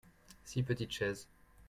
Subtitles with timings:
[0.45, 1.27] six petites chaises.